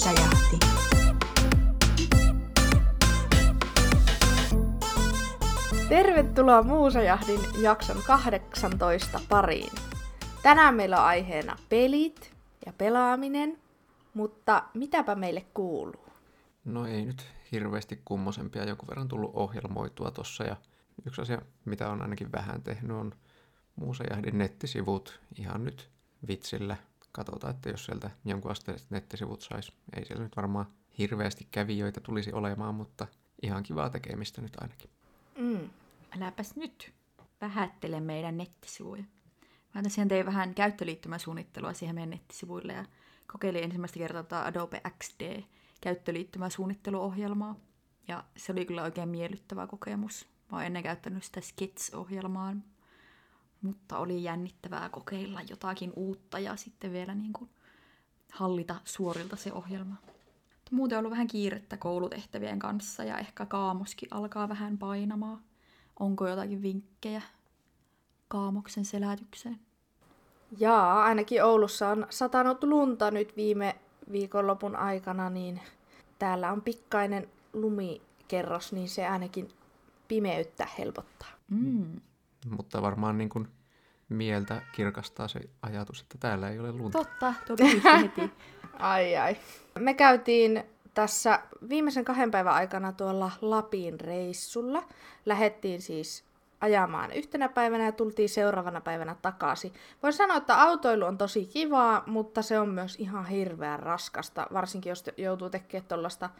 [0.00, 0.58] Muusajahti.
[5.88, 9.72] Tervetuloa Muusajahdin jakson 18 pariin.
[10.42, 12.34] Tänään meillä on aiheena pelit
[12.66, 13.58] ja pelaaminen,
[14.14, 16.06] mutta mitäpä meille kuuluu?
[16.64, 20.56] No ei nyt hirveästi kummosempia, joku verran tullut ohjelmoitua tossa ja
[21.06, 23.12] yksi asia, mitä on ainakin vähän tehnyt, on
[23.76, 25.90] Muusajahdin nettisivut ihan nyt
[26.28, 26.76] vitsillä.
[27.12, 29.72] Katsotaan, että jos sieltä jonkun asteiset nettisivut sais.
[29.96, 30.66] Ei siellä nyt varmaan
[30.98, 33.06] hirveästi kävijöitä tulisi olemaan, mutta
[33.42, 34.90] ihan kivaa tekemistä nyt ainakin.
[35.38, 35.70] Mm.
[36.16, 36.92] Äläpäs nyt
[37.40, 39.04] vähättele meidän nettisivuja.
[39.74, 42.84] Mä tosiaan tein vähän käyttöliittymäsuunnittelua siihen meidän nettisivuille ja
[43.32, 45.42] kokeilin ensimmäistä kertaa tätä Adobe XD
[45.80, 47.56] käyttöliittymäsuunnitteluohjelmaa.
[48.08, 50.26] Ja se oli kyllä oikein miellyttävä kokemus.
[50.52, 52.54] Mä oon ennen käyttänyt sitä Sketch-ohjelmaa,
[53.62, 57.50] mutta oli jännittävää kokeilla jotakin uutta ja sitten vielä niin kuin
[58.32, 59.96] hallita suorilta se ohjelma.
[60.70, 65.40] Mutta muuten on ollut vähän kiirettä koulutehtävien kanssa ja ehkä kaamoskin alkaa vähän painamaan.
[66.00, 67.22] Onko jotakin vinkkejä
[68.28, 69.60] kaamoksen selätykseen?
[70.58, 73.76] Jaa, ainakin Oulussa on satanut lunta nyt viime
[74.12, 75.60] viikonlopun aikana, niin
[76.18, 79.48] täällä on pikkainen lumikerros, niin se ainakin
[80.08, 81.28] pimeyttä helpottaa.
[81.50, 82.00] Mm.
[82.50, 83.48] Mutta varmaan niin kuin
[84.10, 86.98] mieltä kirkastaa se ajatus, että täällä ei ole lunta.
[86.98, 88.32] Totta, kehitti heti.
[88.78, 89.36] Ai ai.
[89.78, 94.82] Me käytiin tässä viimeisen kahden päivän aikana tuolla Lapin reissulla.
[95.26, 96.24] Lähettiin siis
[96.60, 99.72] ajamaan yhtenä päivänä ja tultiin seuraavana päivänä takaisin.
[100.02, 104.90] Voin sanoa, että autoilu on tosi kivaa, mutta se on myös ihan hirveän raskasta, varsinkin
[104.90, 106.30] jos joutuu tekemään tuollaista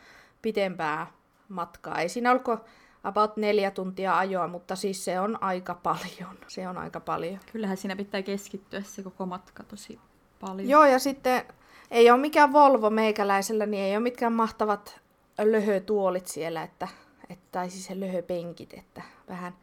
[0.42, 1.06] pitempää
[1.48, 1.98] matkaa.
[2.00, 2.64] Ei siinä olko
[3.04, 6.38] about neljä tuntia ajoa, mutta siis se on aika paljon.
[6.48, 7.40] Se on aika paljon.
[7.52, 10.00] Kyllähän siinä pitää keskittyä se koko matka tosi
[10.40, 10.68] paljon.
[10.68, 11.44] Joo, ja sitten
[11.90, 15.00] ei ole mikään Volvo meikäläisellä, niin ei ole mitkään mahtavat
[15.38, 16.88] löhötuolit siellä, että,
[17.30, 19.54] että, tai siis se löhöpenkit, että vähän,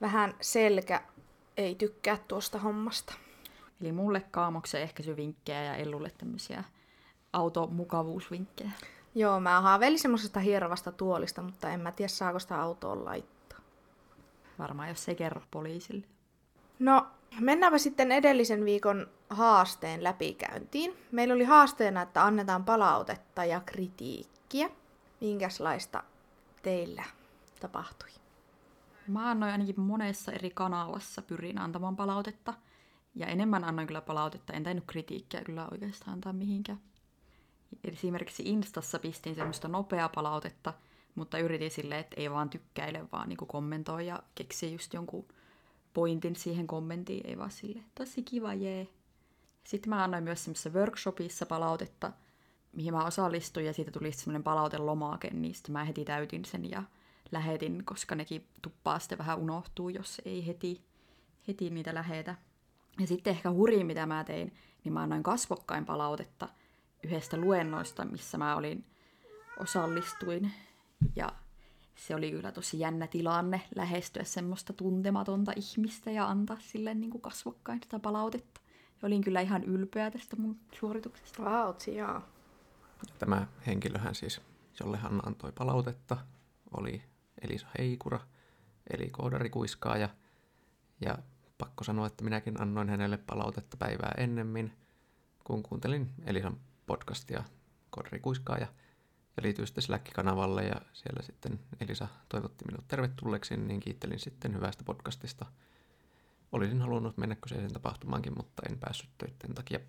[0.00, 1.02] vähän selkä
[1.56, 3.14] ei tykkää tuosta hommasta.
[3.80, 6.64] Eli mulle kaamoksen ehkäisyvinkkejä ja Ellulle tämmöisiä
[7.32, 8.70] automukavuusvinkkejä.
[9.18, 13.58] Joo, mä haaveilin semmoisesta hierovasta tuolista, mutta en mä tiedä saako sitä autoon laittaa.
[14.58, 16.06] Varmaan jos ei kerro poliisille.
[16.78, 17.06] No,
[17.40, 20.96] mennäänpä sitten edellisen viikon haasteen läpikäyntiin.
[21.12, 24.70] Meillä oli haasteena, että annetaan palautetta ja kritiikkiä.
[25.20, 26.02] Minkälaista
[26.62, 27.04] teillä
[27.60, 28.08] tapahtui?
[29.06, 32.54] Mä annoin ainakin monessa eri kanavassa pyrin antamaan palautetta.
[33.14, 36.78] Ja enemmän annoin kyllä palautetta, en tainnut kritiikkiä kyllä oikeastaan antaa mihinkään.
[37.84, 40.74] Esimerkiksi Instassa pistin semmoista nopeaa palautetta,
[41.14, 45.28] mutta yritin silleen, että ei vaan tykkäile, vaan niin kommentoi ja keksi just jonkun
[45.94, 48.88] pointin siihen kommenttiin, ei vaan sille tosi kiva, jee.
[49.64, 52.12] Sitten mä annoin myös semmoisessa workshopissa palautetta,
[52.72, 56.82] mihin mä osallistuin, ja siitä tuli semmoinen palautelomake, niin sitten mä heti täytin sen ja
[57.32, 60.84] lähetin, koska nekin tuppaa sitten vähän unohtuu, jos ei heti,
[61.48, 62.34] heti niitä lähetä.
[63.00, 64.54] Ja sitten ehkä hurjin, mitä mä tein,
[64.84, 66.48] niin mä annoin kasvokkain palautetta
[67.04, 68.84] yhdestä luennoista, missä mä olin,
[69.58, 70.52] osallistuin.
[71.16, 71.32] Ja
[71.96, 77.22] se oli kyllä tosi jännä tilanne lähestyä semmoista tuntematonta ihmistä ja antaa sille niin kuin
[77.22, 78.60] kasvokkain sitä palautetta.
[79.02, 81.44] Ja olin kyllä ihan ylpeä tästä mun suorituksesta.
[81.44, 82.22] Vaut, joo.
[83.18, 84.40] Tämä henkilöhän siis,
[84.80, 86.16] jolle hän antoi palautetta,
[86.76, 87.02] oli
[87.42, 88.20] Elisa Heikura,
[88.90, 90.08] eli koodarikuiskaaja.
[91.00, 91.18] Ja
[91.58, 94.72] pakko sanoa, että minäkin annoin hänelle palautetta päivää ennemmin,
[95.44, 97.44] kun kuuntelin Elisan podcastia
[97.90, 98.66] Koodarikuiskaaja.
[99.36, 104.84] Ja liityin sitten Slack-kanavalle ja siellä sitten Elisa toivotti minut tervetulleeksi, niin kiittelin sitten hyvästä
[104.84, 105.46] podcastista.
[106.52, 109.80] Olisin halunnut mennä kyseisen tapahtumaankin, mutta en päässyt töiden takia.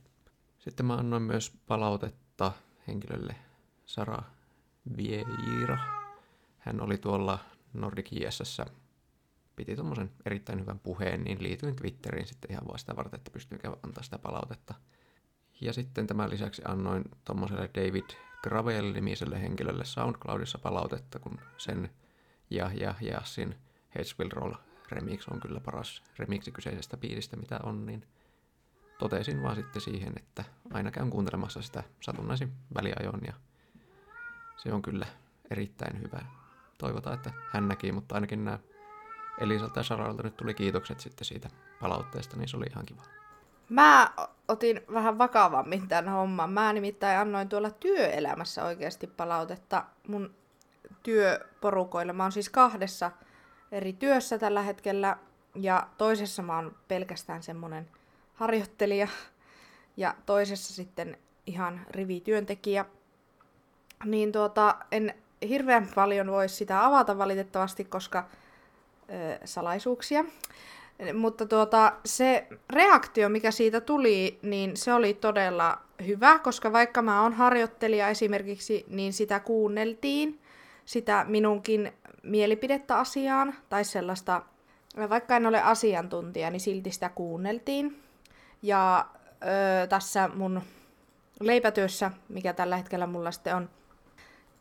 [0.59, 2.51] Sitten mä annoin myös palautetta
[2.87, 3.35] henkilölle
[3.85, 4.23] Sara
[4.97, 5.77] Vieira.
[6.57, 7.39] Hän oli tuolla
[7.73, 8.61] Nordic ISS,
[9.55, 13.61] piti tuommoisen erittäin hyvän puheen, niin liityin Twitteriin sitten ihan vaan sitä varten, että pystyin
[13.83, 14.73] antaa sitä palautetta.
[15.61, 18.09] Ja sitten tämän lisäksi annoin tuommoiselle David
[18.43, 21.89] Gravel-nimiselle henkilölle SoundCloudissa palautetta, kun sen
[22.49, 23.55] ja ja Jassin
[23.95, 24.53] Heads Will Roll
[24.91, 28.07] remix on kyllä paras remixi kyseisestä biisistä, mitä on, niin
[28.99, 33.33] totesin vaan sitten siihen, että aina käyn kuuntelemassa sitä satunnaisin väliajoin ja
[34.57, 35.05] se on kyllä
[35.51, 36.25] erittäin hyvä.
[36.77, 38.59] Toivotaan, että hän näki, mutta ainakin nämä
[39.39, 43.03] Elisalta ja Saralta nyt tuli kiitokset sitten siitä palautteesta, niin se oli ihan kiva.
[43.69, 44.11] Mä
[44.47, 46.49] otin vähän vakavammin tämän homman.
[46.49, 50.35] Mä nimittäin annoin tuolla työelämässä oikeasti palautetta mun
[51.03, 52.13] työporukoille.
[52.13, 53.11] Mä oon siis kahdessa
[53.71, 55.17] eri työssä tällä hetkellä
[55.55, 57.89] ja toisessa mä oon pelkästään semmonen
[58.33, 59.07] harjoittelija
[59.97, 61.17] ja toisessa sitten
[61.47, 62.85] ihan rivityöntekijä.
[64.05, 65.13] niin tuota, en
[65.49, 68.29] hirveän paljon voi sitä avata valitettavasti, koska
[69.09, 70.25] ö, salaisuuksia.
[71.13, 77.21] Mutta tuota, se reaktio, mikä siitä tuli, niin se oli todella hyvä, koska vaikka mä
[77.23, 80.39] oon harjoittelija esimerkiksi, niin sitä kuunneltiin,
[80.85, 81.93] sitä minunkin
[82.23, 84.41] mielipidettä asiaan, tai sellaista,
[85.09, 88.03] vaikka en ole asiantuntija, niin silti sitä kuunneltiin.
[88.61, 89.05] Ja
[89.83, 90.61] ö, tässä mun
[91.39, 93.69] leipätyössä, mikä tällä hetkellä mulla sitten on,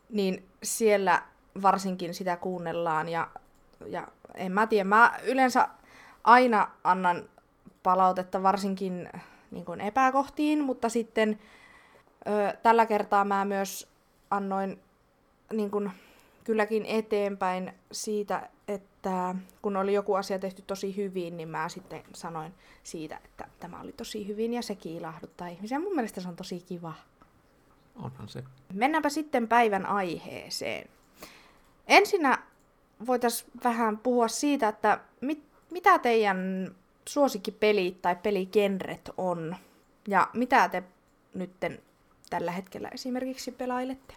[0.09, 1.23] niin siellä
[1.61, 3.27] varsinkin sitä kuunnellaan ja,
[3.85, 5.69] ja en mä tiedä, mä yleensä
[6.23, 7.29] aina annan
[7.83, 9.09] palautetta varsinkin
[9.51, 11.39] niin kuin epäkohtiin, mutta sitten
[12.27, 13.87] ö, tällä kertaa mä myös
[14.29, 14.79] annoin
[15.53, 15.91] niin kuin,
[16.49, 22.53] kylläkin eteenpäin siitä, että kun oli joku asia tehty tosi hyvin, niin mä sitten sanoin
[22.83, 25.79] siitä, että tämä oli tosi hyvin ja se kiilahduttaa ihmisiä.
[25.79, 26.93] Mun mielestä se on tosi kiva.
[27.95, 28.43] Onhan se.
[28.73, 30.89] Mennäänpä sitten päivän aiheeseen.
[31.87, 32.37] Ensinnä
[33.05, 36.71] voitaisiin vähän puhua siitä, että mit, mitä teidän
[37.07, 39.55] suosikkipelit tai peligenret on
[40.07, 40.83] ja mitä te
[41.33, 41.79] nytten
[42.29, 44.15] tällä hetkellä esimerkiksi pelailette?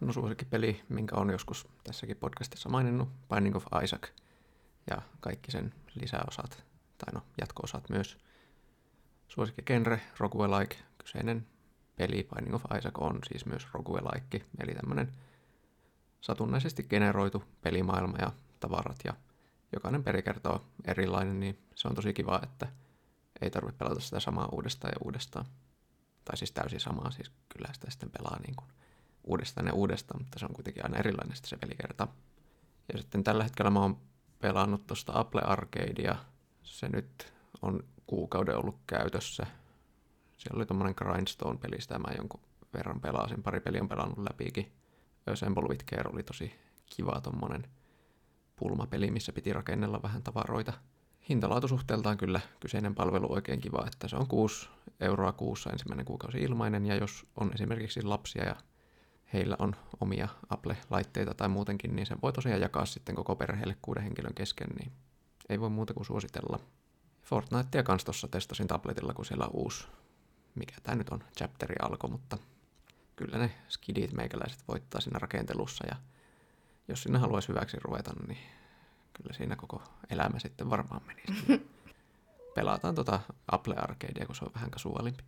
[0.00, 4.08] No suosikkipeli, minkä on joskus tässäkin podcastissa maininnut, Binding of Isaac
[4.90, 6.64] ja kaikki sen lisäosat,
[6.98, 8.18] tai no jatko-osat myös.
[9.28, 11.46] Suosikkigenre, roguelike, kyseinen
[11.96, 15.12] peli Binding of Isaac on siis myös roguelike, eli tämmöinen
[16.20, 19.14] satunnaisesti generoitu pelimaailma ja tavarat ja
[19.72, 22.66] jokainen pelikerta on erilainen, niin se on tosi kiva, että
[23.40, 25.46] ei tarvitse pelata sitä samaa uudestaan ja uudestaan.
[26.24, 28.68] Tai siis täysin samaa, siis kyllä sitä sitten pelaa niin kuin
[29.24, 32.08] uudestaan ja uudestaan, mutta se on kuitenkin aina erilainen sitten se pelikerta.
[32.92, 34.00] Ja sitten tällä hetkellä mä oon
[34.40, 36.16] pelannut tuosta Apple Arcadea.
[36.62, 37.32] Se nyt
[37.62, 39.46] on kuukauden ollut käytössä.
[40.38, 42.40] Siellä oli tommonen Grindstone-peli, sitä mä jonkun
[42.74, 43.42] verran pelasin.
[43.42, 44.72] Pari peli on pelannut läpikin.
[45.26, 46.54] Assemble with Care oli tosi
[46.86, 47.66] kiva tommonen
[48.60, 50.72] pulmapeli, missä piti rakennella vähän tavaroita.
[51.28, 54.68] Hintalaatusuhteeltaan kyllä kyseinen palvelu oikein kiva, että se on 6
[55.00, 58.56] euroa kuussa ensimmäinen kuukausi ilmainen, ja jos on esimerkiksi lapsia ja
[59.32, 64.02] heillä on omia Apple-laitteita tai muutenkin, niin sen voi tosiaan jakaa sitten koko perheelle kuuden
[64.02, 64.92] henkilön kesken, niin
[65.48, 66.60] ei voi muuta kuin suositella.
[67.22, 69.86] Fortnitea kans tuossa testasin tabletilla, kun siellä on uusi,
[70.54, 72.38] mikä tämä nyt on, chapteri alkoi, mutta
[73.16, 75.96] kyllä ne skidit meikäläiset voittaa siinä rakentelussa ja
[76.88, 78.38] jos sinne haluaisi hyväksi ruveta, niin
[79.12, 81.70] kyllä siinä koko elämä sitten varmaan menisi.
[82.54, 83.20] Pelataan tota
[83.52, 85.24] Apple Arcadea, kun se on vähän kasuaalimpi.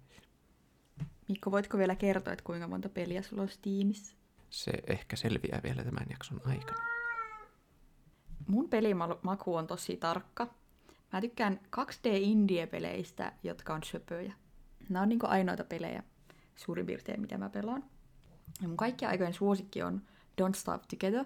[1.28, 4.16] Mikko, voitko vielä kertoa, että kuinka monta peliä sulla on Steamissa?
[4.50, 6.82] Se ehkä selviää vielä tämän jakson aikana.
[8.46, 10.46] Mun pelimaku on tosi tarkka.
[11.12, 14.34] Mä tykkään 2D-indie-peleistä, jotka on söpöjä.
[14.88, 16.02] Nämä on niin ainoita pelejä
[16.56, 17.84] suurin piirtein, mitä mä pelaan.
[18.62, 20.02] Ja mun kaikki aikojen suosikki on
[20.40, 21.24] Don't Starve Together,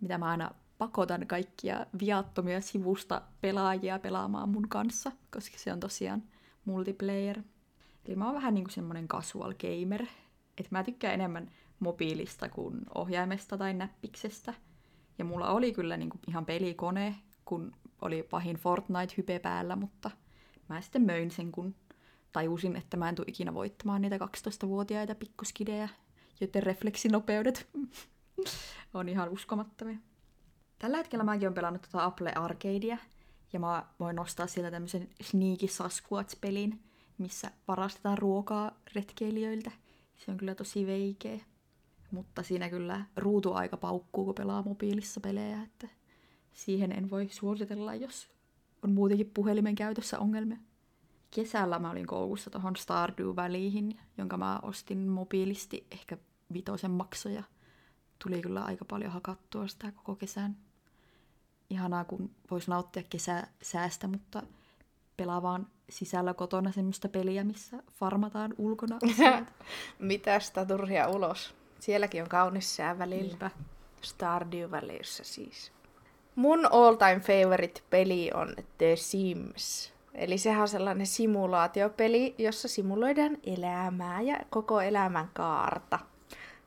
[0.00, 6.22] mitä mä aina pakotan kaikkia viattomia sivusta pelaajia pelaamaan mun kanssa, koska se on tosiaan
[6.64, 7.42] multiplayer.
[8.06, 10.06] Eli mä oon vähän niin kuin semmonen casual gamer,
[10.58, 11.50] että mä tykkään enemmän
[11.80, 14.54] mobiilista kuin ohjaimesta tai näppiksestä.
[15.18, 20.10] Ja mulla oli kyllä niin kuin ihan pelikone, kun oli pahin Fortnite-hype päällä, mutta
[20.68, 21.74] mä sitten möin sen, kun
[22.32, 25.88] tajusin, että mä en tule ikinä voittamaan niitä 12-vuotiaita pikkuskidejä,
[26.40, 27.68] joiden refleksinopeudet
[28.94, 29.98] on ihan uskomattomia.
[30.78, 32.98] Tällä hetkellä mäkin olen pelannut tuota Apple Arcadea,
[33.52, 36.80] ja mä voin nostaa sieltä tämmöisen Sneaky Sasquatch-pelin,
[37.18, 39.70] missä varastetaan ruokaa retkeilijöiltä.
[40.16, 41.40] Se on kyllä tosi veikeä.
[42.10, 45.88] Mutta siinä kyllä ruutuaika paukkuu, kun pelaa mobiilissa pelejä, että
[46.52, 48.30] siihen en voi suositella, jos
[48.82, 50.58] on muutenkin puhelimen käytössä ongelmia.
[51.30, 56.18] Kesällä mä olin koukussa tuohon Stardew-väliin, jonka mä ostin mobiilisti ehkä
[56.52, 57.42] vitosen maksoja.
[58.24, 60.56] Tuli kyllä aika paljon hakattua sitä koko kesän.
[61.70, 64.42] Ihanaa, kun voisi nauttia kesäsäästä, mutta
[65.16, 68.98] pelaa vaan sisällä kotona semmoista peliä, missä farmataan ulkona
[69.98, 71.54] Mitä sitä turhia ulos?
[71.80, 73.26] Sielläkin on kaunis sää välillä.
[73.26, 73.50] Niinpä.
[74.02, 75.72] Stardew-välissä siis.
[76.34, 79.92] Mun all-time favorite peli on The Sims.
[80.14, 86.13] Eli sehän on sellainen simulaatiopeli, jossa simuloidaan elämää ja koko elämän kaarta.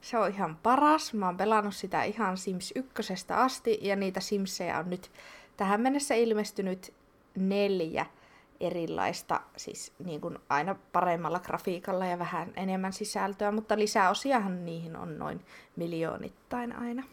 [0.02, 1.14] Se on ihan paras.
[1.14, 5.12] Mä oon pelannut sitä ihan Sims 1 asti ja niitä Simsejä on nyt
[5.58, 6.94] tähän mennessä ilmestynyt
[7.36, 8.06] neljä
[8.60, 15.20] erilaista, siis niin kuin aina paremmalla grafiikalla ja vähän enemmän sisältöä, mutta lisäosiahan niihin on
[15.20, 17.04] noin miljoonittain aina.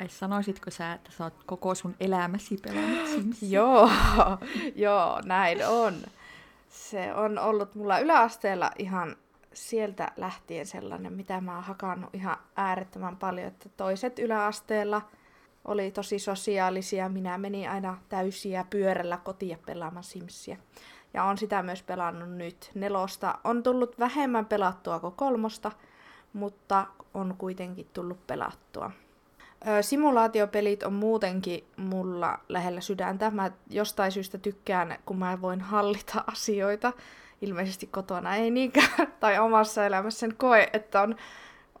[0.00, 3.48] Ai sanoisitko sä, että sä oot koko sun elämäsi pelannut Simsia?
[3.50, 3.90] joo,
[4.86, 5.94] joo, näin on.
[6.68, 9.16] Se on ollut mulla yläasteella ihan
[9.56, 15.02] sieltä lähtien sellainen, mitä mä oon hakannut ihan äärettömän paljon, että toiset yläasteella
[15.64, 17.08] oli tosi sosiaalisia.
[17.08, 20.56] Minä menin aina täysiä pyörällä kotiin pelaamaan Simsiä.
[21.14, 22.70] Ja on sitä myös pelannut nyt.
[22.74, 25.72] Nelosta on tullut vähemmän pelattua kuin kolmosta,
[26.32, 28.90] mutta on kuitenkin tullut pelattua.
[29.80, 33.30] Simulaatiopelit on muutenkin mulla lähellä sydäntä.
[33.30, 36.92] Mä jostain syystä tykkään, kun mä voin hallita asioita.
[37.42, 41.16] Ilmeisesti kotona ei niinkään, tai omassa elämässäni koe, että on,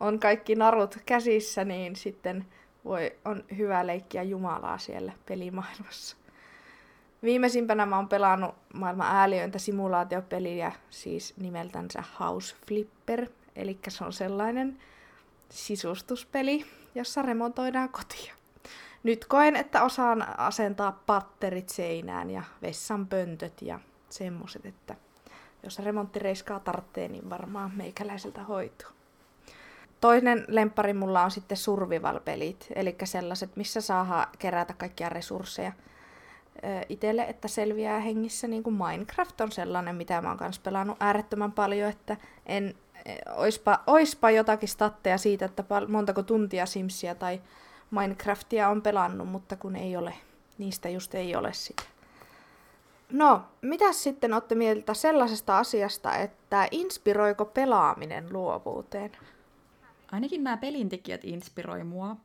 [0.00, 2.46] on kaikki narut käsissä, niin sitten
[2.84, 6.16] voi, on hyvä leikkiä Jumalaa siellä pelimaailmassa.
[7.22, 13.26] Viimeisimpänä mä oon pelannut maailman ääliöintä simulaatiopeliä, siis nimeltänsä House Flipper.
[13.56, 14.78] Eli se on sellainen
[15.48, 18.34] sisustuspeli, jossa remontoidaan kotia.
[19.02, 24.94] Nyt koen, että osaan asentaa patterit seinään ja vessan pöntöt ja semmoset, että
[25.66, 28.88] jos remonttireiskaa tarvitsee, niin varmaan meikäläiseltä hoituu.
[30.00, 35.72] Toinen lemppari mulla on sitten survival-pelit, eli sellaiset, missä saa kerätä kaikkia resursseja
[36.88, 38.48] itselle, että selviää hengissä.
[38.48, 42.74] Niin kuin Minecraft on sellainen, mitä mä oon kanssa pelannut äärettömän paljon, että en,
[43.36, 47.40] oispa, oispa jotakin statteja siitä, että montako tuntia Simsia tai
[47.90, 50.14] Minecraftia on pelannut, mutta kun ei ole,
[50.58, 51.82] niistä just ei ole sitä.
[53.12, 59.12] No, mitä sitten olette mieltä sellaisesta asiasta, että inspiroiko pelaaminen luovuuteen?
[60.12, 62.16] Ainakin nämä pelintekijät inspiroi mua,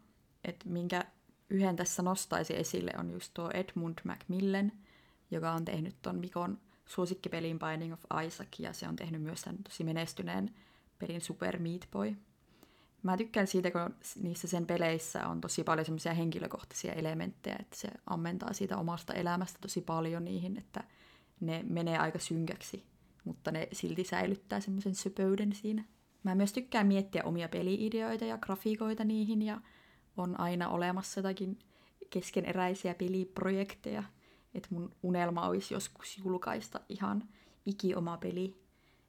[0.43, 1.05] että minkä
[1.49, 4.71] yhden tässä nostaisi esille on just tuo Edmund Macmillan,
[5.31, 9.63] joka on tehnyt ton Mikon suosikkipelin Binding of Isaac, ja se on tehnyt myös tämän
[9.63, 10.55] tosi menestyneen
[10.99, 12.15] pelin Super Meat Boy.
[13.03, 17.87] Mä tykkään siitä, kun niissä sen peleissä on tosi paljon semmoisia henkilökohtaisia elementtejä, että se
[18.05, 20.83] ammentaa siitä omasta elämästä tosi paljon niihin, että
[21.39, 22.85] ne menee aika synkäksi,
[23.23, 25.83] mutta ne silti säilyttää semmoisen söpöyden siinä.
[26.23, 29.61] Mä myös tykkään miettiä omia peliideoita ja grafiikoita niihin ja
[30.17, 31.59] on aina olemassa jotakin
[32.09, 34.03] keskeneräisiä peliprojekteja.
[34.53, 37.23] Että mun unelma olisi joskus julkaista ihan
[37.65, 38.61] iki oma peli.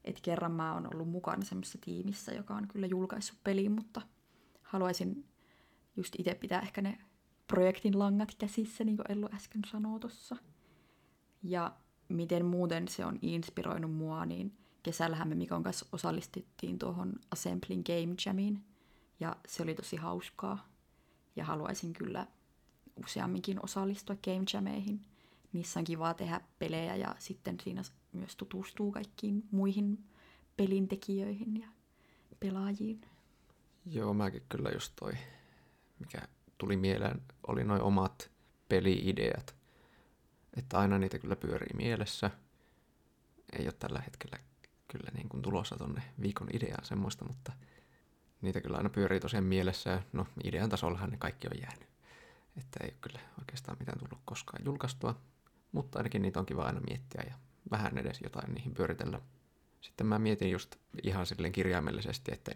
[0.05, 4.03] Että kerran mä oon ollut mukana semmoisessa tiimissä, joka on kyllä julkaissut peliin, mutta
[4.63, 5.29] haluaisin
[5.97, 6.99] just itse pitää ehkä ne
[7.47, 10.37] projektin langat käsissä, niin kuin Ellu äsken sanoi tuossa.
[11.43, 11.77] Ja
[12.09, 18.15] miten muuten se on inspiroinut mua, niin kesällähän me Mikon kanssa osallistuttiin tuohon Assembling Game
[18.27, 18.65] Jamiin,
[19.21, 20.69] ja se oli tosi hauskaa.
[21.37, 22.27] Ja haluaisin kyllä
[23.05, 25.01] useamminkin osallistua Game Jameihin.
[25.53, 27.83] Niissä on kiva tehdä pelejä ja sitten siinä
[28.13, 30.05] myös tutustuu kaikkiin muihin
[30.57, 31.69] pelintekijöihin ja
[32.41, 33.01] pelaajiin.
[33.87, 35.13] Joo, mäkin kyllä just toi,
[35.99, 36.19] mikä
[36.59, 38.31] tuli mieleen, oli noin omat
[38.69, 39.57] peliideat.
[40.57, 42.31] Että aina niitä kyllä pyörii mielessä.
[43.59, 44.39] Ei ole tällä hetkellä
[44.89, 47.53] kyllä niin kuin tulossa tonne viikon ideaan semmoista, mutta
[48.43, 49.91] niitä kyllä aina pyörii tosiaan mielessä.
[49.91, 51.89] Ja no, idean tasollahan ne kaikki on jäänyt.
[52.57, 55.21] Että ei kyllä oikeastaan mitään tullut koskaan julkaistua.
[55.73, 57.35] Mutta ainakin niitä on kiva aina miettiä ja
[57.73, 59.21] vähän edes jotain niihin pyöritellä.
[59.81, 62.53] Sitten mä mietin just ihan silleen kirjaimellisesti, että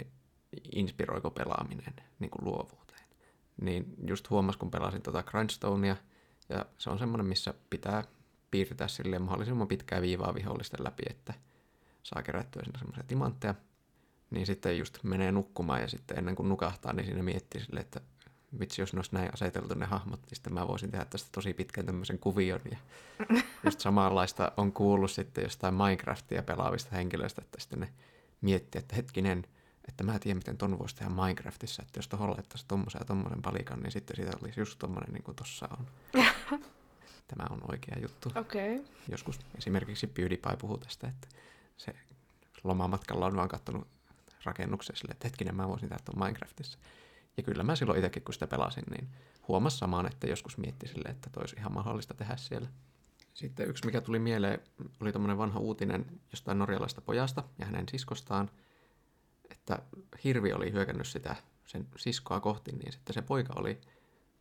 [0.72, 3.06] inspiroiko pelaaminen niin kuin luovuuteen.
[3.60, 5.96] Niin just huomas, kun pelasin tota Grindstonea,
[6.48, 8.04] ja se on semmoinen, missä pitää
[8.50, 11.34] piirtää silleen mahdollisimman pitkää viivaa vihollisten läpi, että
[12.02, 13.54] saa kerättyä sinne semmoisia timantteja.
[14.30, 18.00] Niin sitten just menee nukkumaan ja sitten ennen kuin nukahtaa, niin siinä miettii sille, että
[18.60, 21.54] vitsi, jos ne olisi näin aseteltu ne hahmot, niin sitten mä voisin tehdä tästä tosi
[21.54, 22.60] pitkän tämmöisen kuvion.
[22.70, 22.76] Ja
[23.64, 27.88] just samanlaista on kuullut sitten jostain Minecraftia pelaavista henkilöistä, että sitten ne
[28.40, 29.46] miettii, että hetkinen,
[29.88, 33.42] että mä tiedän, miten ton voisi tehdä Minecraftissa, että jos tuohon laittaisi tommosen ja tommosen
[33.42, 35.86] palikan, niin sitten siitä olisi just tommonen niin kuin tossa on.
[37.28, 38.32] Tämä on oikea juttu.
[38.34, 38.84] Okay.
[39.08, 41.28] Joskus esimerkiksi PewDiePie puhuu tästä, että
[41.76, 41.94] se
[42.64, 43.86] lomamatkalla on vaan katsonut
[44.44, 46.78] rakennuksen sille, että hetkinen, mä voisin tehdä tuon Minecraftissa.
[47.36, 49.08] Ja kyllä mä silloin itsekin, kun sitä pelasin, niin
[49.48, 52.68] huomasin samaan, että joskus mietti sille, että toi olisi ihan mahdollista tehdä siellä.
[53.34, 54.60] Sitten yksi, mikä tuli mieleen,
[55.00, 58.50] oli tämmöinen vanha uutinen jostain norjalaista pojasta ja hänen siskostaan,
[59.50, 59.78] että
[60.24, 63.80] hirvi oli hyökännyt sitä sen siskoa kohti, niin sitten se poika oli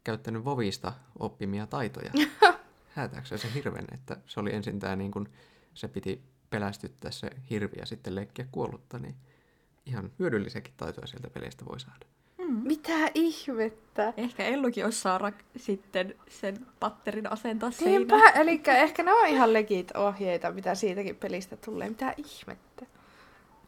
[0.04, 2.12] käyttänyt Vovista oppimia taitoja
[2.96, 5.30] häätääkseen sen hirven, että se oli ensin tämä niin kuin,
[5.74, 9.16] se piti pelästyttää se hirvi ja sitten leikkiä kuollutta, niin
[9.86, 12.06] ihan hyödyllisiäkin taitoja sieltä peleistä voi saada.
[12.48, 12.62] Mm.
[12.68, 14.14] Mitä ihmettä?
[14.18, 18.42] Ehkä Ellukin osaa rak- sitten sen patterin asentaa Niinpä, seinään.
[18.48, 21.90] eli ehkä ne on ihan legit ohjeita, mitä siitäkin pelistä tulee.
[21.90, 22.86] Mitä ihmettä?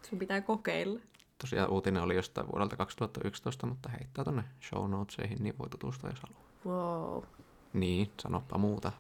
[0.10, 1.00] Sun pitää kokeilla.
[1.42, 6.20] Tosiaan uutinen oli jostain vuodelta 2011, mutta heittää tonne show notesihin, niin voi tutustua jos
[6.22, 6.48] haluaa.
[6.66, 7.24] Wow.
[7.74, 8.92] Niin, sanoppa muuta.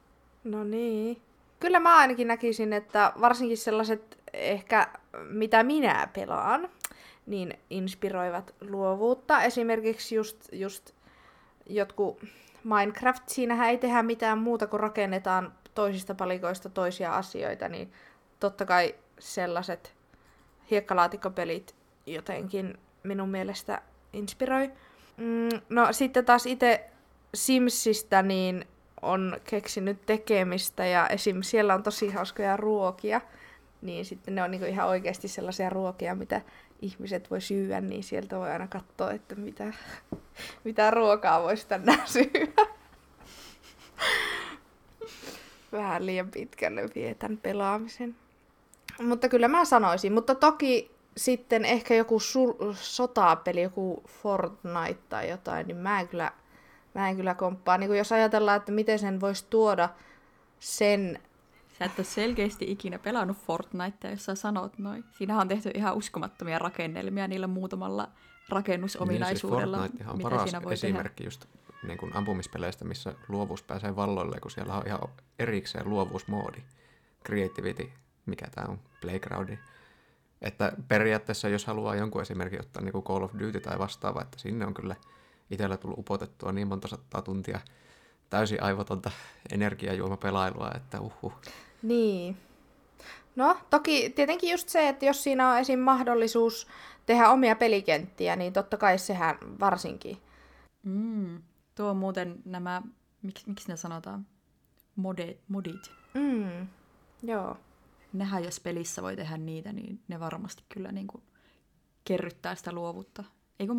[0.43, 1.21] No niin.
[1.59, 4.87] kyllä mä ainakin näkisin, että varsinkin sellaiset ehkä,
[5.29, 6.69] mitä minä pelaan,
[7.27, 9.41] niin inspiroivat luovuutta.
[9.41, 10.91] Esimerkiksi just, just
[11.65, 12.23] jotkut
[12.63, 17.91] Minecraft, siinähän ei tehdä mitään muuta kuin rakennetaan toisista palikoista toisia asioita, niin
[18.39, 19.93] totta kai sellaiset
[20.71, 23.81] hiekkalaatikopelit jotenkin minun mielestä
[24.13, 24.71] inspiroi.
[25.17, 26.89] Mm, no sitten taas itse
[27.35, 28.65] Simsistä niin
[29.01, 31.41] on keksinyt tekemistä ja esim.
[31.41, 33.21] siellä on tosi hauskoja ruokia,
[33.81, 36.41] niin sitten ne on niinku ihan oikeasti sellaisia ruokia, mitä
[36.81, 39.73] ihmiset voi syödä, niin sieltä voi aina katsoa, että mitä,
[40.63, 42.67] mitä ruokaa voisi tänään syödä.
[45.71, 48.15] Vähän liian pitkälle vietän pelaamisen.
[49.01, 55.67] Mutta kyllä mä sanoisin, mutta toki sitten ehkä joku sul- sotapeli, joku Fortnite tai jotain,
[55.67, 56.31] niin mä en kyllä,
[56.95, 57.77] mä en kyllä komppaa.
[57.77, 59.89] Niin jos ajatellaan, että miten sen voisi tuoda
[60.59, 61.19] sen...
[61.79, 65.03] Sä et ole selkeästi ikinä pelannut Fortnitea, jos sä sanot noin.
[65.11, 68.09] Siinähän on tehty ihan uskomattomia rakennelmia niillä muutamalla
[68.49, 71.27] rakennusominaisuudella, niin, siis on mitä paras siinä voi esimerkki tehdä.
[71.27, 71.45] just
[71.83, 74.99] niin kuin ampumispeleistä, missä luovuus pääsee valloille, kun siellä on ihan
[75.39, 76.61] erikseen luovuusmoodi.
[77.25, 77.89] Creativity,
[78.25, 79.57] mikä tämä on, Playground.
[80.41, 84.39] Että periaatteessa, jos haluaa jonkun esimerkin ottaa niin kuin Call of Duty tai vastaava, että
[84.39, 84.95] sinne on kyllä
[85.49, 87.59] itsellä tullut upotettua niin monta sataa tuntia
[88.29, 89.11] täysin aivotonta
[89.51, 91.33] energiajuomapelailua, että uhu.
[91.81, 92.37] Niin.
[93.35, 95.79] No, toki tietenkin just se, että jos siinä on esim.
[95.79, 96.67] mahdollisuus
[97.05, 100.17] tehdä omia pelikenttiä, niin totta kai sehän varsinkin.
[100.83, 101.41] Mm,
[101.75, 102.81] tuo on muuten nämä,
[103.21, 104.25] miksi, miksi ne sanotaan,
[104.97, 105.91] Mode, modit.
[106.13, 106.67] Mm,
[107.23, 107.57] joo.
[108.13, 111.23] Nehän jos pelissä voi tehdä niitä, niin ne varmasti kyllä niin kuin
[112.03, 113.23] kerryttää sitä luovuutta.
[113.59, 113.73] Eikö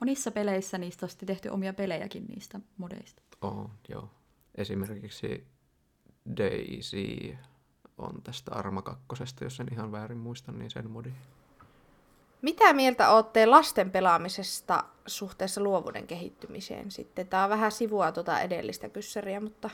[0.00, 3.22] monissa peleissä niistä on tehty omia pelejäkin niistä modeista?
[3.42, 4.10] Oh, joo.
[4.54, 5.46] Esimerkiksi
[6.36, 7.36] Daisy
[7.98, 11.12] on tästä Arma 2, jos en ihan väärin muista, niin sen modi.
[12.42, 17.28] Mitä mieltä olette lasten pelaamisesta suhteessa luovuuden kehittymiseen sitten?
[17.28, 19.70] Tämä on vähän sivua tuota edellistä kyssäriä, mutta...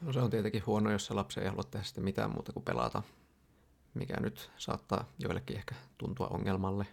[0.00, 2.64] No se on tietenkin huono, jos se lapsi ei halua tehdä sitten mitään muuta kuin
[2.64, 3.02] pelata,
[3.94, 6.86] mikä nyt saattaa joillekin ehkä tuntua ongelmalle,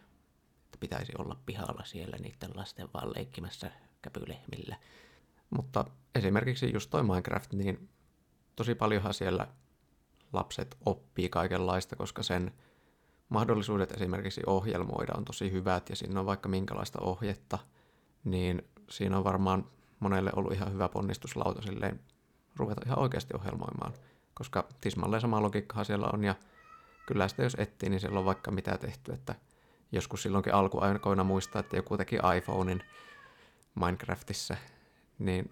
[0.66, 4.76] että pitäisi olla pihalla siellä niiden lasten vaan leikkimässä käpylehmillä.
[5.50, 5.86] Mutta
[6.16, 7.90] esimerkiksi just toi Minecraft, niin
[8.56, 9.48] tosi paljonhan siellä
[10.34, 12.52] lapset oppii kaikenlaista, koska sen
[13.30, 17.60] mahdollisuudet esimerkiksi ohjelmoida on tosi hyvät ja siinä on vaikka minkälaista ohjetta,
[18.24, 19.65] niin siinä on varmaan
[20.00, 22.00] monelle ollut ihan hyvä ponnistuslauta silleen
[22.56, 23.94] ruveta ihan oikeasti ohjelmoimaan,
[24.34, 26.36] koska tismalleen sama logiikkahan siellä on ja
[27.08, 29.36] kyllä sitä jos etsii, niin siellä on vaikka mitä tehty, että
[29.91, 32.84] joskus silloinkin alkuaikoina muistaa, että joku teki iPhonein
[33.76, 34.56] Minecraftissa,
[35.20, 35.52] niin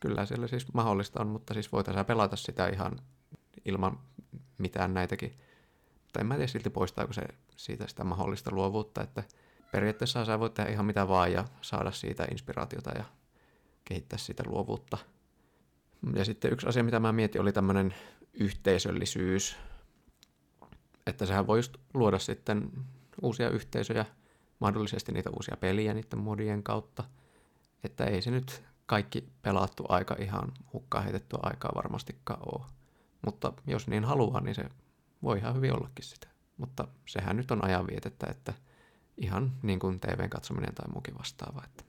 [0.00, 3.00] kyllä siellä siis mahdollista on, mutta siis voitaisiin pelata sitä ihan
[3.64, 3.98] ilman
[4.58, 5.30] mitään näitäkin.
[6.02, 7.22] Mutta en mä tiedä silti poistaako se
[7.56, 9.22] siitä sitä mahdollista luovuutta, että
[9.72, 13.04] periaatteessa sä voit tehdä ihan mitä vaan ja saada siitä inspiraatiota ja
[13.84, 14.98] kehittää sitä luovuutta.
[16.14, 17.94] Ja sitten yksi asia, mitä mä mietin, oli tämmöinen
[18.34, 19.56] yhteisöllisyys.
[21.06, 22.70] Että sehän voi just luoda sitten
[23.22, 24.06] uusia yhteisöjä,
[24.58, 27.04] mahdollisesti niitä uusia peliä niiden modien kautta.
[27.84, 32.66] Että ei se nyt kaikki pelattu aika ihan hukkaan heitettyä aikaa varmastikaan ole.
[33.26, 34.68] Mutta jos niin haluaa, niin se
[35.22, 36.28] voi ihan hyvin ollakin sitä.
[36.56, 38.54] Mutta sehän nyt on ajanvietettä, että
[39.16, 41.84] ihan niin kuin TVn katsominen tai muukin vastaava, että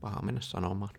[0.00, 0.94] paha mennä sanomaan.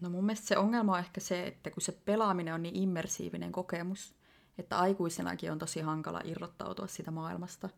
[0.00, 3.52] No mun mielestä se ongelma on ehkä se, että kun se pelaaminen on niin immersiivinen
[3.52, 4.14] kokemus,
[4.58, 7.68] että aikuisenakin on tosi hankala irrottautua sitä maailmasta.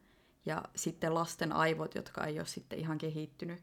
[0.47, 3.63] Ja sitten lasten aivot, jotka ei ole sitten ihan kehittynyt,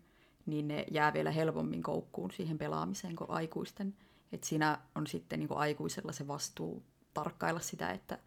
[0.49, 3.95] niin ne jää vielä helpommin koukkuun siihen pelaamiseen kuin aikuisten.
[4.31, 6.83] Että siinä on sitten niin kuin aikuisella se vastuu
[7.13, 8.19] tarkkailla sitä, että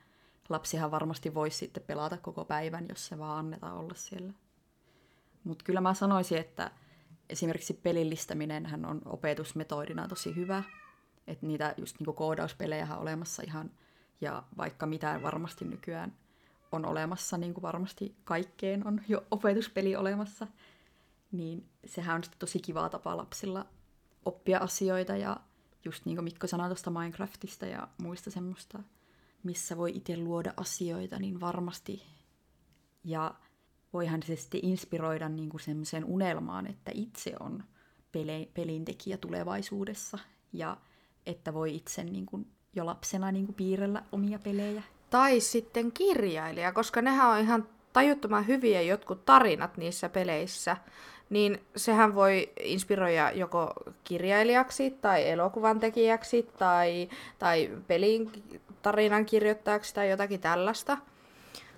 [0.49, 4.33] lapsihan varmasti voisi sitten pelata koko päivän, jos se vaan annetaan olla siellä.
[5.45, 6.71] Mutta kyllä mä sanoisin, että
[7.29, 10.63] esimerkiksi pelillistäminen on opetusmetodina tosi hyvä.
[11.27, 13.71] Että niitä just niin koodauspelejä on olemassa ihan,
[14.21, 16.17] ja vaikka mitä varmasti nykyään
[16.73, 20.47] on olemassa, niin kuin varmasti kaikkeen on jo opetuspeli olemassa,
[21.33, 23.67] niin sehän on tosi kivaa tapa lapsilla
[24.25, 25.37] oppia asioita ja
[25.85, 28.83] just niin kuin Mikko sanoi tuosta Minecraftista ja muista semmoista,
[29.43, 32.03] missä voi itse luoda asioita, niin varmasti.
[33.05, 33.35] Ja
[33.93, 37.65] voihan se sitten inspiroida niin kuin semmoiseen unelmaan, että itse on
[38.13, 40.19] pele- pelintekijä tulevaisuudessa
[40.53, 40.77] ja
[41.27, 44.83] että voi itse niin kuin jo lapsena niin kuin piirrellä omia pelejä.
[45.11, 50.77] Tai sitten kirjailija, koska nehän on ihan tajuttoman hyviä jotkut tarinat niissä peleissä,
[51.33, 53.73] niin sehän voi inspiroida joko
[54.05, 58.31] kirjailijaksi tai elokuvan tekijäksi tai, tai pelin,
[58.83, 59.27] tarinan
[59.95, 60.99] tai jotakin tällaista.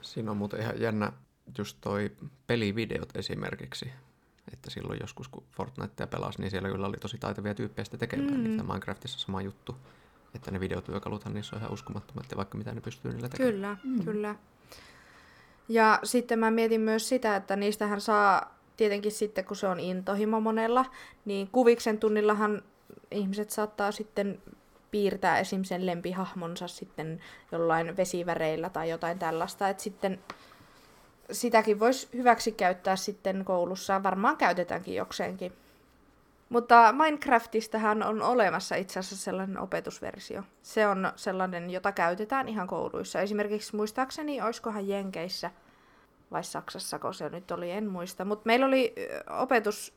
[0.03, 1.13] Siinä on muuten ihan jännä
[1.59, 2.13] just toi
[2.47, 3.93] pelivideot esimerkiksi.
[4.53, 8.35] Että silloin joskus, kun Fortnitea pelasi, niin siellä kyllä oli tosi taitavia tyyppejä sitä tekemään.
[8.35, 8.45] Mm.
[8.45, 9.77] Niin Minecraftissa sama juttu.
[10.35, 13.55] Että ne videotyökaluthan niissä on ihan uskomattomat ja vaikka mitä ne pystyy niillä tekemään.
[13.55, 14.05] Kyllä, mm.
[14.05, 14.35] kyllä.
[15.69, 20.41] Ja sitten mä mietin myös sitä, että niistähän saa tietenkin sitten, kun se on intohimo
[20.41, 20.85] monella,
[21.25, 22.63] niin kuviksen tunnillahan
[23.11, 24.43] ihmiset saattaa sitten
[24.91, 25.65] piirtää esim.
[25.65, 27.21] sen lempihahmonsa sitten
[27.53, 30.21] jollain vesiväreillä tai jotain tällaista, että sitten
[31.33, 35.53] sitäkin voisi hyväksi käyttää sitten koulussa, varmaan käytetäänkin jokseenkin.
[36.49, 40.43] Mutta Minecraftistahan on olemassa itse asiassa sellainen opetusversio.
[40.63, 43.21] Se on sellainen, jota käytetään ihan kouluissa.
[43.21, 45.51] Esimerkiksi muistaakseni, oiskohan Jenkeissä
[46.35, 48.25] vai Saksassa, se nyt oli, en muista.
[48.25, 48.95] Mutta meillä oli
[49.41, 49.95] opetus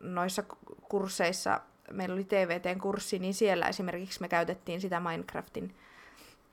[0.00, 0.42] noissa
[0.88, 1.60] kursseissa,
[1.90, 5.74] meillä oli TVT-kurssi, niin siellä esimerkiksi me käytettiin sitä Minecraftin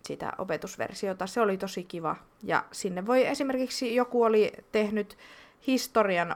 [0.08, 1.28] sitä opetusversiota.
[1.28, 2.16] Se oli tosi kiva.
[2.44, 5.18] Ja sinne voi esimerkiksi joku oli tehnyt
[5.68, 6.36] historian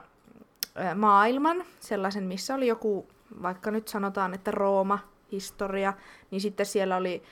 [0.94, 3.08] maailman, sellaisen, missä oli joku,
[3.42, 4.98] vaikka nyt sanotaan, että Rooma,
[5.32, 5.92] historia,
[6.30, 7.22] niin sitten siellä oli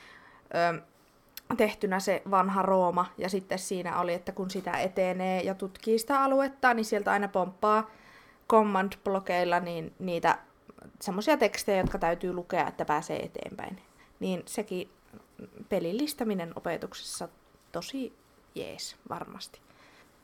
[1.56, 6.22] tehtynä se vanha Rooma, ja sitten siinä oli, että kun sitä etenee ja tutkii sitä
[6.22, 7.90] aluetta, niin sieltä aina pomppaa
[8.52, 10.38] command-blokeilla niin niitä
[11.00, 13.82] semmoisia tekstejä, jotka täytyy lukea, että pääsee eteenpäin.
[14.20, 14.90] Niin sekin
[15.68, 17.28] pelillistäminen opetuksessa
[17.72, 18.16] tosi
[18.54, 19.60] jees varmasti.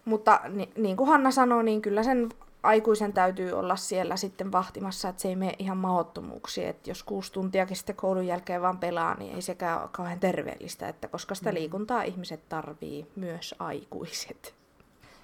[0.05, 2.29] Mutta ni, niin kuin Hanna sanoi, niin kyllä sen
[2.63, 6.69] aikuisen täytyy olla siellä sitten vahtimassa, että se ei mene ihan mahottomuuksiin.
[6.69, 10.89] Että jos kuusi tuntiakin sitten koulun jälkeen vaan pelaa, niin ei sekään ole kauhean terveellistä,
[10.89, 11.55] että koska sitä mm.
[11.55, 14.55] liikuntaa ihmiset tarvii, myös aikuiset.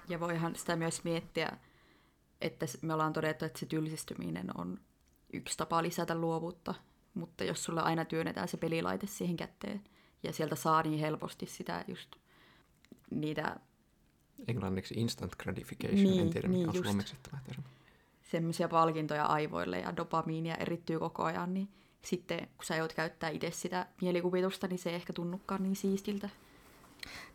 [0.09, 1.57] Ja voihan sitä myös miettiä,
[2.41, 4.79] että me ollaan todettu, että se tylsistyminen on
[5.33, 6.75] yksi tapa lisätä luovuutta,
[7.13, 9.83] mutta jos sulla aina työnnetään se pelilaite siihen käteen
[10.23, 12.15] ja sieltä saa niin helposti sitä just
[13.11, 13.55] niitä
[14.47, 17.63] englanniksi instant gratification, niin, en tiedä niin, mikä on suomeksi tämä termi.
[18.21, 21.69] Semmoisia palkintoja aivoille ja dopamiinia erittyy koko ajan, niin
[22.01, 26.29] sitten kun sä joudut käyttää itse sitä mielikuvitusta, niin se ei ehkä tunnukaan niin siistiltä.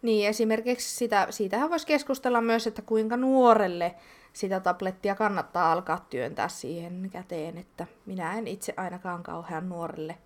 [0.03, 3.95] Niin, esimerkiksi sitä, siitähän voisi keskustella myös, että kuinka nuorelle
[4.33, 10.19] sitä tablettia kannattaa alkaa työntää siihen käteen, että minä en itse ainakaan kauhean nuorelle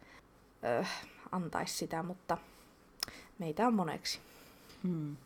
[0.64, 0.84] öö,
[1.32, 2.38] antaisi sitä, mutta
[3.38, 4.20] meitä on moneksi.
[4.82, 5.16] Hmm.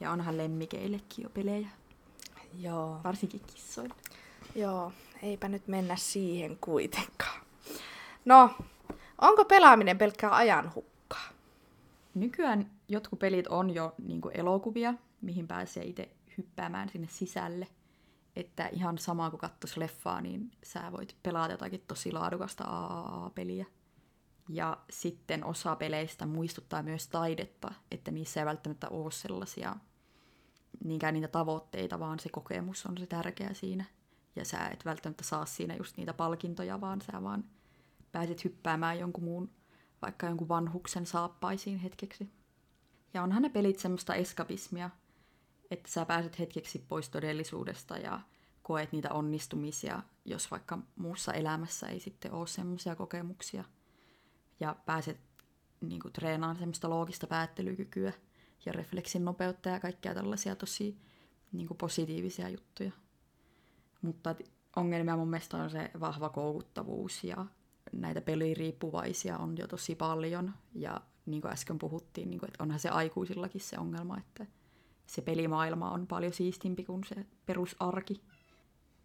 [0.00, 1.68] Ja onhan lemmikeillekin jo pelejä.
[2.58, 3.00] Joo.
[3.04, 3.94] Varsinkin kissoille.
[4.54, 7.42] Joo, eipä nyt mennä siihen kuitenkaan.
[8.24, 8.50] No,
[9.18, 11.28] onko pelaaminen pelkkää ajan hukkaa?
[12.14, 16.08] Nykyään jotkut pelit on jo niin elokuvia, mihin pääsee itse
[16.38, 17.68] hyppäämään sinne sisälle.
[18.36, 23.66] Että ihan sama kuin katsoisi leffaa, niin sä voit pelata jotakin tosi laadukasta AAA-peliä.
[24.48, 29.76] Ja sitten osa peleistä muistuttaa myös taidetta, että niissä ei välttämättä ole sellaisia
[30.84, 33.84] niinkään niitä tavoitteita, vaan se kokemus on se tärkeä siinä.
[34.36, 37.44] Ja sä et välttämättä saa siinä just niitä palkintoja, vaan sä vaan
[38.12, 39.50] pääset hyppäämään jonkun muun,
[40.02, 42.30] vaikka jonkun vanhuksen saappaisiin hetkeksi.
[43.14, 44.90] Ja onhan ne pelit semmoista eskapismia,
[45.70, 48.20] että sä pääset hetkeksi pois todellisuudesta ja
[48.62, 53.64] koet niitä onnistumisia, jos vaikka muussa elämässä ei sitten ole semmoisia kokemuksia–
[54.60, 55.20] ja pääset
[55.80, 58.12] niin kuin, treenaamaan semmoista loogista päättelykykyä
[58.66, 60.98] ja refleksin nopeutta ja kaikkia tällaisia tosi
[61.52, 62.92] niin kuin, positiivisia juttuja.
[64.02, 64.34] Mutta
[64.76, 67.46] ongelmia mun mielestä on se vahva koukuttavuus ja
[67.92, 72.80] näitä peliriippuvaisia on jo tosi paljon ja niin kuin äsken puhuttiin, niin kuin, että onhan
[72.80, 74.46] se aikuisillakin se ongelma, että
[75.06, 78.22] se pelimaailma on paljon siistimpi kuin se perusarki.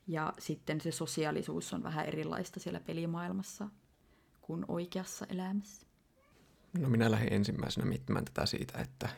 [0.07, 3.69] Ja sitten se sosiaalisuus on vähän erilaista siellä pelimaailmassa
[4.47, 5.87] kuin oikeassa elämässä?
[6.79, 9.09] No minä lähdin ensimmäisenä miettimään tätä siitä, että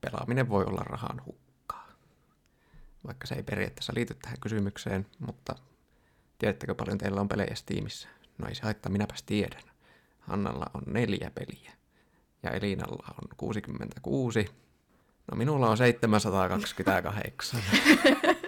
[0.00, 1.88] pelaaminen voi olla rahan hukkaa.
[3.06, 5.54] Vaikka se ei periaatteessa liity tähän kysymykseen, mutta
[6.38, 8.08] tiedättekö paljon teillä on pelejä Steamissa?
[8.38, 9.62] No ei se haittaa, minäpäs tiedän.
[10.20, 11.72] Hannalla on neljä peliä
[12.42, 14.46] ja Elinalla on 66.
[15.30, 17.62] No minulla on 728.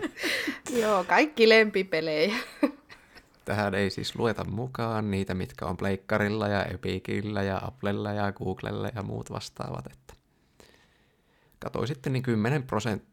[0.81, 2.37] Joo, kaikki lempipelejä.
[3.51, 8.89] Tähän ei siis lueta mukaan niitä, mitkä on Pleikkarilla ja Epicillä ja Applella ja Googlella
[8.95, 9.87] ja muut vastaavat.
[9.87, 10.15] Että
[11.59, 13.11] katoi sitten, niin 10 prosenttia,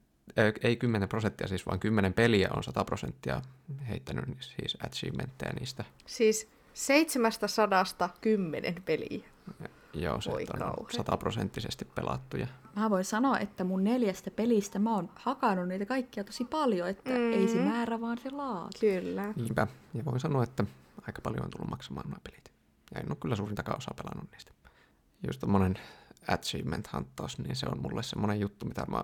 [0.64, 3.42] ei 10 prosenttia siis, vaan 10 peliä on 100 prosenttia
[3.90, 5.84] heittänyt siis achievementteja niistä.
[6.06, 9.26] Siis 710 peliä.
[9.94, 10.40] Joo, se on
[10.96, 12.48] sataprosenttisesti pelattuja.
[12.76, 17.12] Mä voin sanoa, että mun neljästä pelistä mä oon hakannut niitä kaikkia tosi paljon, että
[17.12, 17.34] mm-hmm.
[17.34, 18.80] ei se määrä, vaan se laatu.
[18.80, 19.34] Kyllä.
[19.36, 19.68] Niinpä.
[19.94, 20.64] Ja voin sanoa, että
[21.08, 22.52] aika paljon on tullut maksamaan nuo pelit.
[22.96, 24.52] Ja en ole kyllä suurintakaan osaa pelannut niistä.
[25.28, 25.76] Just tommonen
[26.28, 29.04] achievement-hanttaus, niin se on mulle semmoinen juttu, mitä mä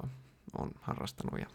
[0.57, 1.47] oon harrastanut ja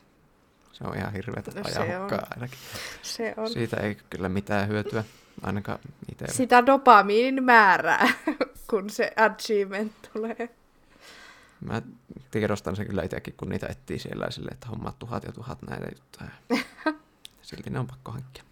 [0.79, 2.27] se on ihan hirveätä No se ajanhukkaa on.
[2.31, 2.59] ainakin.
[3.03, 3.51] Se on.
[3.51, 5.05] Siitä ei kyllä mitään hyötyä,
[5.43, 5.79] ainakaan
[6.13, 6.33] itselle.
[6.35, 8.09] Sitä dopamiinin määrää,
[8.71, 10.49] kun se achievement tulee.
[11.61, 11.83] Mä
[12.31, 15.87] tiedostan sen kyllä itsekin, kun niitä etsii siellä sille, että hommaa tuhat ja tuhat näitä
[15.95, 16.31] juttuja.
[17.43, 18.45] Silti ne on pakko hankkia.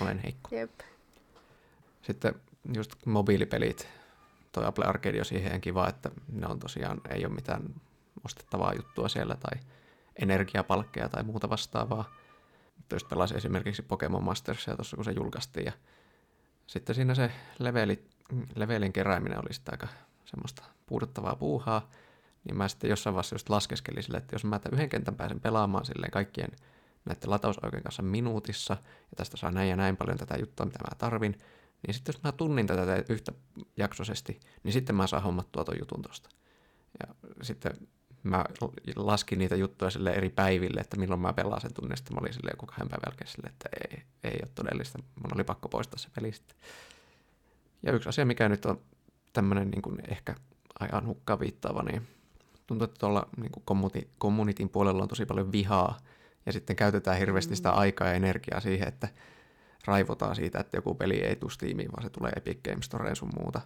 [0.00, 0.48] Olen heikko.
[0.56, 0.70] Jep.
[2.02, 2.34] Sitten
[2.74, 3.88] just mobiilipelit,
[4.52, 7.62] toi Apple Arcade on siihen kiva, että ne on tosiaan, ei ole mitään
[8.24, 9.60] ostettavaa juttua siellä tai
[10.18, 12.14] energiapalkkeja tai muuta vastaavaa.
[12.76, 15.72] Mutta just pelasin esimerkiksi Pokemon Mastersia tuossa, kun se julkaistiin ja
[16.66, 18.04] sitten siinä se leveli,
[18.54, 19.88] levelin kerääminen oli sitten aika
[20.24, 21.90] semmoista puuduttavaa puuhaa,
[22.44, 25.40] niin mä sitten jossain vaiheessa just laskeskelin sille, että jos mä tämän yhden kentän pääsen
[25.40, 26.50] pelaamaan silleen kaikkien
[27.04, 30.94] näiden latausoikeuden kanssa minuutissa, ja tästä saa näin ja näin paljon tätä juttua, mitä mä
[30.98, 31.38] tarvin,
[31.86, 33.32] niin sitten jos mä tunnin tätä yhtä
[33.76, 36.30] jaksoisesti, niin sitten mä saan hommattua ton jutun tosta.
[37.00, 37.72] Ja sitten
[38.22, 38.44] mä
[38.96, 42.32] laskin niitä juttuja sille eri päiville, että milloin mä pelaan sen tunnin, sitten mä olin
[42.32, 44.98] silleen joku kahden päivän jälkeen silleen, että ei, ei ole todellista.
[44.98, 46.56] Mun oli pakko poistaa se peli sitten.
[47.82, 48.80] Ja yksi asia, mikä nyt on
[49.32, 50.34] tämmöinen niin kuin ehkä
[50.80, 52.08] ajan hukkaan viittaava, niin
[52.66, 53.64] tuntuu, että tuolla niin kuin
[54.20, 55.98] communityn puolella on tosi paljon vihaa,
[56.46, 59.08] ja sitten käytetään hirveästi sitä aikaa ja energiaa siihen, että
[59.84, 63.30] raivotaan siitä, että joku peli ei tule Steamiin, vaan se tulee Epic Games Storeen sun
[63.40, 63.60] muuta.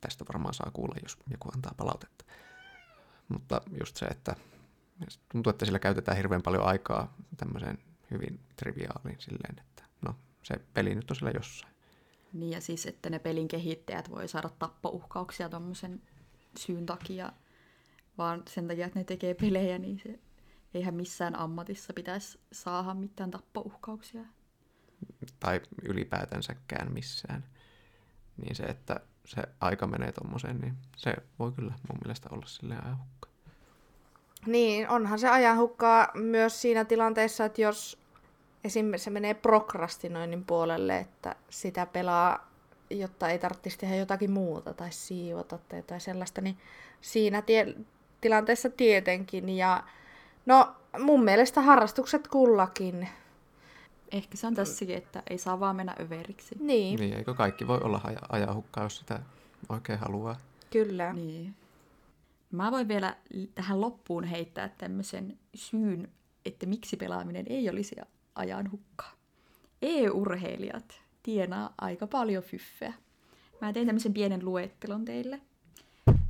[0.00, 2.24] Tästä varmaan saa kuulla, jos joku antaa palautetta.
[3.32, 4.36] Mutta just se, että
[5.32, 7.78] tuntuu, että sillä käytetään hirveän paljon aikaa tämmöiseen
[8.10, 11.74] hyvin triviaaliin silleen, että no, se peli nyt on siellä jossain.
[12.32, 16.02] Niin ja siis, että ne pelin kehittäjät voi saada tappouhkauksia tuommoisen
[16.58, 17.32] syyn takia,
[18.18, 20.18] vaan sen takia, että ne tekee pelejä, niin se
[20.74, 24.24] eihän missään ammatissa pitäisi saada mitään tappouhkauksia.
[25.40, 27.44] Tai ylipäätänsäkään missään.
[28.36, 32.98] Niin se, että se aika menee tommoseen, niin se voi kyllä mun mielestä olla silleen
[32.98, 33.19] hukka.
[34.46, 37.98] Niin, onhan se ajan hukkaa myös siinä tilanteessa, että jos
[38.64, 42.50] esimerkiksi se menee prokrastinoinnin puolelle, että sitä pelaa,
[42.90, 46.58] jotta ei tarvitsisi tehdä jotakin muuta tai siivota tai jotain sellaista, niin
[47.00, 47.74] siinä tie-
[48.20, 49.48] tilanteessa tietenkin.
[49.48, 49.82] Ja
[50.46, 53.08] no, mun mielestä harrastukset kullakin.
[54.12, 56.54] Ehkä se on tässäkin, että ei saa vaan mennä överiksi.
[56.60, 59.20] Niin, Niin, eikö kaikki voi olla aja- ajan hukkaa, jos sitä
[59.68, 60.36] oikein haluaa.
[60.70, 61.12] kyllä.
[61.12, 61.54] Niin.
[62.50, 63.16] Mä voin vielä
[63.54, 66.08] tähän loppuun heittää tämmöisen syyn,
[66.44, 67.96] että miksi pelaaminen ei olisi
[68.34, 69.12] ajan hukkaa.
[69.82, 72.94] EU-urheilijat tienaa aika paljon fyffeä.
[73.60, 75.40] Mä tein tämmöisen pienen luettelon teille.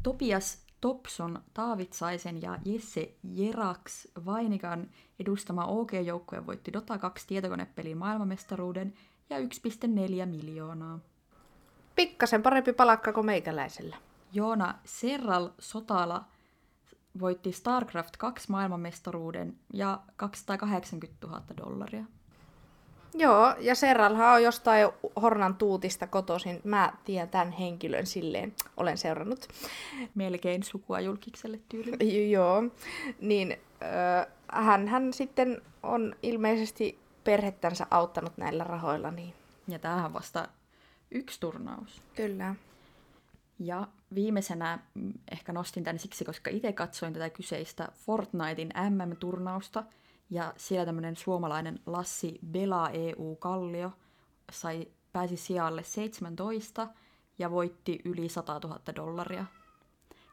[0.03, 8.95] Topias Topson, Taavitsaisen ja Jesse Jeraks Vainikan edustama OK-joukkue voitti Dota 2 tietokonepelin maailmanmestaruuden
[9.31, 9.47] ja 1,4
[10.27, 10.99] miljoonaa.
[11.97, 13.97] Pikkasen parempi palakka kuin meikäläisellä.
[14.33, 16.25] Joona Serral Sotala
[17.21, 22.05] voitti StarCraft 2 maailmanmestaruuden ja 280 000 dollaria.
[23.15, 24.89] Joo, ja Serralhan on jostain
[25.23, 26.61] Hornan tuutista kotoisin.
[26.65, 29.49] Mä tiedän tämän henkilön silleen, olen seurannut.
[30.15, 32.31] Melkein sukua julkikselle tyyli.
[32.33, 32.63] Joo,
[33.21, 34.27] niin äh,
[34.65, 39.11] hän, hän sitten on ilmeisesti perhettänsä auttanut näillä rahoilla.
[39.11, 39.35] Niin.
[39.69, 40.49] Ja tämähän vasta
[41.11, 42.03] yksi turnaus.
[42.17, 42.55] Kyllä.
[43.61, 49.85] Ja viimeisenä mm, ehkä nostin tämän siksi, koska itse katsoin tätä kyseistä Fortnitein MM-turnausta.
[50.31, 53.93] Ja siellä tämmöinen suomalainen Lassi Bela EU Kallio
[54.53, 56.89] sai, pääsi sijalle 17
[57.39, 59.45] ja voitti yli 100 000 dollaria.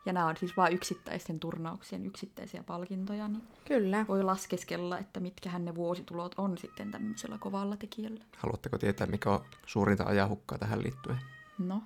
[0.06, 4.06] Ja nämä on siis vain yksittäisten turnauksien yksittäisiä palkintoja, niin Kyllä.
[4.08, 8.24] voi laskeskella, että mitkähän ne vuositulot on sitten tämmöisellä kovalla tekijällä.
[8.38, 11.18] Haluatteko tietää, mikä on suurinta ajan hukkaa tähän liittyen?
[11.58, 11.82] No,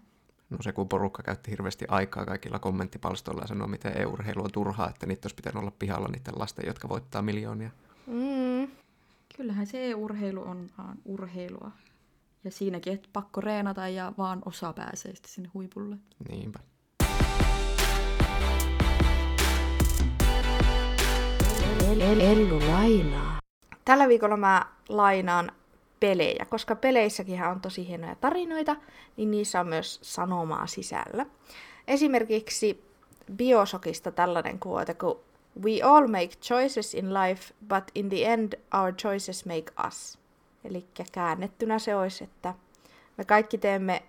[0.52, 4.90] No se, kun porukka käytti hirveästi aikaa kaikilla kommenttipalstoilla ja sanoi, miten e-urheilu on turhaa,
[4.90, 7.70] että niitä olisi pitänyt olla pihalla niiden lasten, jotka voittaa miljoonia.
[8.08, 8.72] Mm.
[9.38, 11.72] kyllähän se urheilu on vaan urheilua.
[12.44, 15.98] Ja siinäkin, että pakko reenata ja vaan osa pääsee sitten sinne huipulle.
[16.30, 16.60] Niinpä.
[22.20, 23.40] Ellu lainaa.
[23.86, 25.52] Tällä viikolla mä lainaan
[26.02, 28.76] pelejä, koska peleissäkin on tosi hienoja tarinoita,
[29.18, 31.26] niin niissä on myös sanomaa sisällä.
[31.88, 32.84] Esimerkiksi
[33.36, 35.20] Biosokista tällainen kuote, kun
[35.64, 40.20] We all make choices in life, but in the end our choices make us.
[40.64, 42.54] Eli käännettynä se olisi, että
[43.18, 44.04] me kaikki teemme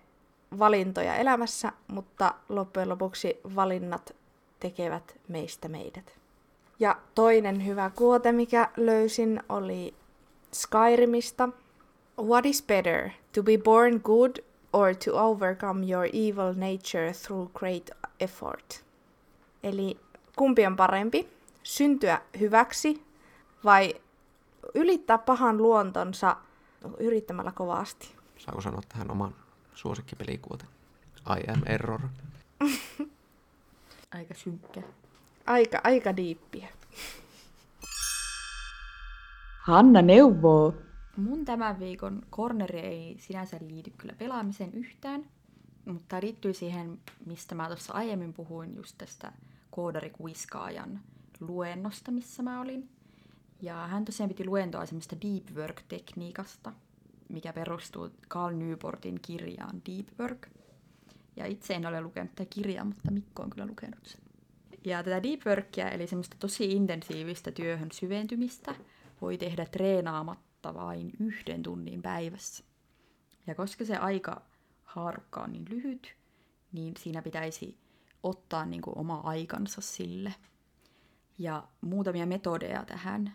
[0.59, 4.15] valintoja elämässä, mutta loppujen lopuksi valinnat
[4.59, 6.17] tekevät meistä meidät.
[6.79, 9.93] Ja toinen hyvä kuote, mikä löysin, oli
[10.53, 11.49] Skyrimista.
[12.17, 17.89] What is better, to be born good or to overcome your evil nature through great
[18.19, 18.83] effort?
[19.63, 19.97] Eli
[20.35, 21.29] kumpi on parempi?
[21.63, 23.05] Syntyä hyväksi
[23.63, 23.95] vai
[24.75, 26.37] ylittää pahan luontonsa
[26.99, 28.15] yrittämällä kovasti?
[28.37, 29.35] Saako sanoa tähän oman
[29.75, 30.67] suosikkipelikuoten?
[31.29, 31.99] I am error.
[34.17, 34.81] Aika synkkä.
[35.45, 36.67] Aika, aika diippiä.
[39.59, 40.73] Hanna neuvoo.
[41.17, 45.25] Mun tämän viikon corneri ei sinänsä liity kyllä pelaamiseen yhtään,
[45.85, 49.31] mutta liittyy siihen, mistä mä tuossa aiemmin puhuin, just tästä
[49.71, 50.99] koodarikuiskaajan
[51.39, 52.89] luennosta, missä mä olin.
[53.61, 56.73] Ja hän tosiaan piti luentoa semmoista deep work-tekniikasta,
[57.29, 60.47] mikä perustuu Carl Newportin kirjaan Deep Work.
[61.35, 64.21] Ja itse en ole lukenut tätä kirjaa, mutta Mikko on kyllä lukenut sen.
[64.85, 68.75] Ja tätä deep workia, eli semmoista tosi intensiivistä työhön syventymistä,
[69.21, 72.63] voi tehdä treenaamatta vain yhden tunnin päivässä.
[73.47, 74.41] Ja koska se aika
[74.83, 76.15] haarukka on niin lyhyt,
[76.71, 77.77] niin siinä pitäisi
[78.23, 80.35] ottaa niin kuin oma aikansa sille.
[81.37, 83.33] Ja muutamia metodeja tähän,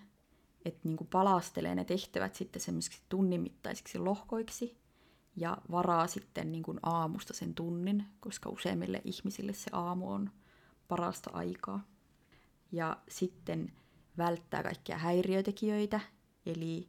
[0.65, 4.79] että niin kuin palastelee ne tehtävät sitten semmoisiksi tunnin mittaisiksi lohkoiksi
[5.37, 10.31] ja varaa sitten niin kuin aamusta sen tunnin, koska useimmille ihmisille se aamu on
[10.89, 11.85] parasta aikaa.
[12.73, 13.73] Ja sitten
[14.19, 16.01] välttää kaikkia häiriötekijöitä,
[16.47, 16.89] eli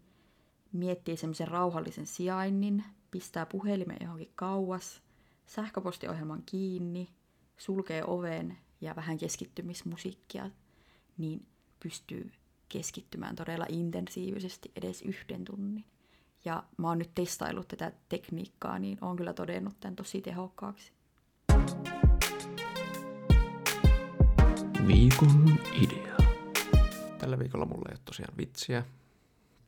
[0.72, 5.02] miettii semmoisen rauhallisen sijainnin, pistää puhelimen johonkin kauas,
[5.46, 7.10] sähköpostiohjelman kiinni,
[7.58, 10.50] sulkee oven ja vähän keskittymismusiikkia,
[11.18, 11.46] niin
[11.84, 12.32] pystyy
[12.70, 15.86] keskittymään todella intensiivisesti edes yhden tunnin.
[16.46, 20.92] Ja mä oon nyt testaillut tätä tekniikkaa, niin oon kyllä todennut tämän tosi tehokkaaksi.
[24.88, 26.16] Viikon idea.
[27.18, 28.84] Tällä viikolla mulla ei ole tosiaan vitsiä,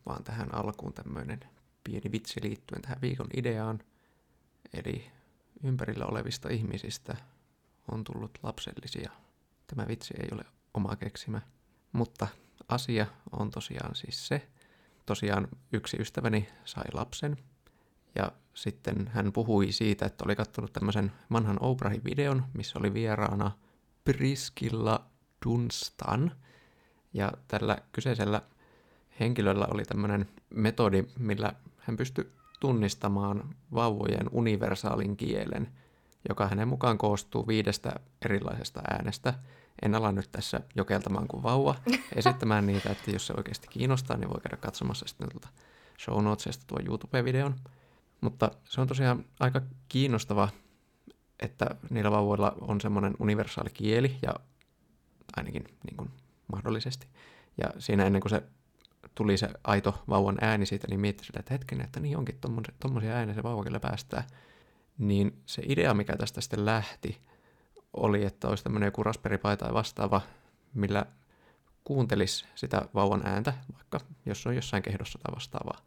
[0.05, 1.39] vaan tähän alkuun tämmöinen
[1.83, 3.79] pieni vitsi liittyen tähän viikon ideaan.
[4.73, 5.11] Eli
[5.63, 7.17] ympärillä olevista ihmisistä
[7.91, 9.11] on tullut lapsellisia.
[9.67, 11.41] Tämä vitsi ei ole oma keksimä,
[11.91, 12.27] mutta
[12.67, 14.47] asia on tosiaan siis se.
[15.05, 17.37] Tosiaan yksi ystäväni sai lapsen
[18.15, 23.51] ja sitten hän puhui siitä, että oli katsonut tämmöisen vanhan Oprahin videon, missä oli vieraana
[24.03, 25.05] Priskilla
[25.45, 26.31] Dunstan.
[27.13, 28.41] Ja tällä kyseisellä
[29.19, 35.67] henkilöllä oli tämmöinen metodi, millä hän pystyi tunnistamaan vauvojen universaalin kielen,
[36.29, 37.95] joka hänen mukaan koostuu viidestä
[38.25, 39.33] erilaisesta äänestä.
[39.81, 41.75] En ala nyt tässä jokeltamaan kuin vauva
[42.15, 45.47] esittämään niitä, että jos se oikeasti kiinnostaa, niin voi käydä katsomassa sitten tuolta
[45.99, 47.55] show notesista tuo YouTube-videon.
[48.21, 50.49] Mutta se on tosiaan aika kiinnostava,
[51.39, 54.33] että niillä vauvoilla on semmoinen universaali kieli, ja
[55.37, 56.09] ainakin niin kuin
[56.51, 57.07] mahdollisesti.
[57.57, 58.43] Ja siinä ennen kuin se
[59.15, 62.39] tuli se aito vauvan ääni siitä, niin mietti sitä, että hetken, että niin onkin
[62.79, 64.23] tuommoisia ääniä se vauva kyllä päästää.
[64.97, 67.21] Niin se idea, mikä tästä sitten lähti,
[67.93, 70.21] oli, että olisi tämmöinen joku Raspberry Pi tai vastaava,
[70.73, 71.05] millä
[71.83, 75.81] kuuntelisi sitä vauvan ääntä, vaikka jos on jossain kehdossa tai vastaavaa.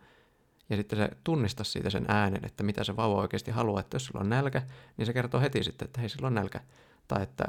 [0.71, 4.05] Ja sitten se tunnistaisi siitä sen äänen, että mitä se vauva oikeasti haluaa, että jos
[4.05, 4.63] sulla on nälkä,
[4.97, 6.61] niin se kertoo heti sitten, että hei, sillä on nälkä.
[7.09, 7.45] Tai että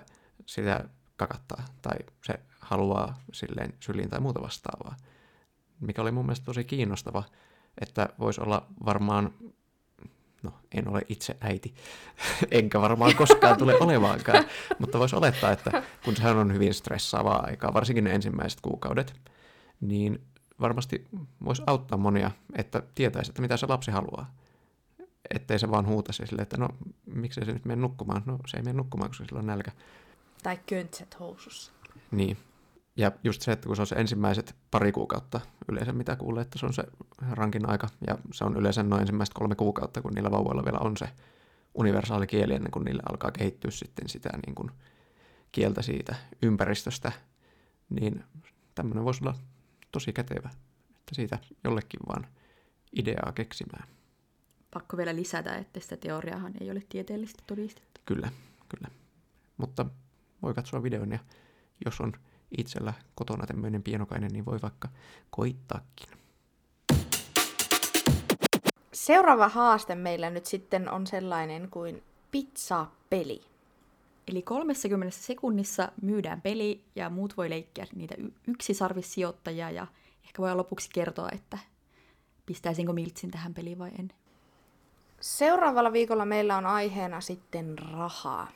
[0.46, 4.96] sitä kakattaa, tai se haluaa silleen syliin tai muuta vastaavaa
[5.80, 7.24] mikä oli mun mielestä tosi kiinnostava,
[7.82, 9.34] että voisi olla varmaan,
[10.44, 11.76] no en ole itse äiti,
[12.52, 14.46] enkä varmaan koskaan tule olemaankaan,
[14.80, 19.14] mutta voisi olettaa, että kun sehän on hyvin stressaavaa aikaa, varsinkin ne ensimmäiset kuukaudet,
[19.82, 20.22] niin
[20.62, 21.08] varmasti
[21.46, 24.36] voisi auttaa monia, että tietäisi, että mitä se lapsi haluaa.
[25.30, 26.70] Ettei se vaan huutaisi sille, että no
[27.06, 28.24] miksi se nyt mene nukkumaan?
[28.26, 29.72] No se ei mene nukkumaan, koska sillä on nälkä.
[30.44, 31.72] Tai köntset housussa.
[32.12, 32.38] Niin,
[32.96, 36.60] ja just se, että kun se on se ensimmäiset pari kuukautta yleensä, mitä kuulee, että
[36.60, 36.84] se on se
[37.32, 40.98] rankin aika, ja se on yleensä noin ensimmäiset kolme kuukautta, kun niillä vauvoilla vielä on
[40.98, 41.10] se
[41.74, 44.72] universaali kieli ennen kuin niille alkaa kehittyä sitten sitä niin kuin
[45.52, 47.12] kieltä siitä ympäristöstä,
[47.90, 48.24] niin
[48.76, 49.36] tämmöinen voisi olla
[49.92, 50.50] tosi kätevä,
[50.90, 52.28] että siitä jollekin vaan
[52.96, 53.88] ideaa keksimään.
[54.74, 58.02] Pakko vielä lisätä, että sitä teoriahan ei ole tieteellisesti todistettu.
[58.06, 58.32] Kyllä,
[58.70, 58.88] kyllä.
[59.58, 59.86] Mutta
[60.42, 61.20] voi katsoa videon ja
[61.86, 62.14] jos on
[62.58, 64.90] itsellä kotona tämmöinen pienokainen, niin voi vaikka
[65.30, 66.10] koittaakin.
[68.94, 73.42] Seuraava haaste meillä nyt sitten on sellainen kuin pizza-peli.
[74.28, 78.16] Eli 30 sekunnissa myydään peli ja muut voi leikkiä niitä
[78.48, 79.88] yksisarvissijoittajia ja
[80.24, 81.58] ehkä voi lopuksi kertoa, että
[82.46, 84.12] pistäisinkö miltsin tähän peliin vai en.
[85.20, 88.48] Seuraavalla viikolla meillä on aiheena sitten rahaa.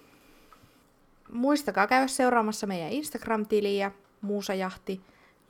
[1.32, 5.02] Muistakaa käydä seuraamassa meidän Instagram-tiliä, Muusajahti,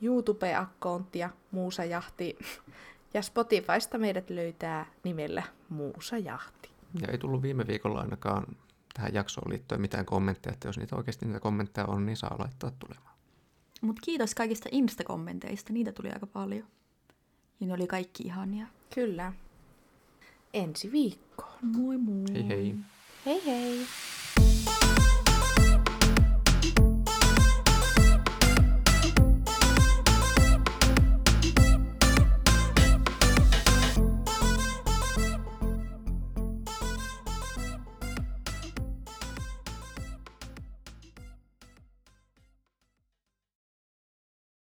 [0.02, 2.38] YouTube-akkoonttia, Muusajahti,
[3.14, 6.70] ja Spotifysta meidät löytää nimellä Muusajahti.
[7.00, 8.46] Ja ei tullut viime viikolla ainakaan
[8.94, 12.70] tähän jaksoon liittyen mitään kommentteja, että jos niitä oikeasti niitä kommentteja on, niin saa laittaa
[12.78, 13.14] tulemaan.
[13.80, 16.66] Mutta kiitos kaikista Insta-kommenteista, niitä tuli aika paljon.
[17.60, 18.66] Ja ne oli kaikki ihania.
[18.94, 19.32] Kyllä.
[20.54, 21.58] Ensi viikkoon.
[21.62, 22.24] Moi moi.
[22.34, 22.74] Hei hei!
[23.26, 23.86] Hei hei!